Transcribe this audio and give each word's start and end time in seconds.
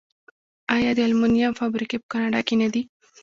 آیا 0.75 0.91
د 0.95 0.99
المونیم 1.07 1.51
فابریکې 1.59 1.97
په 2.01 2.07
کاناډا 2.13 2.41
کې 2.47 2.55
نه 2.61 2.67
دي؟ 2.73 2.81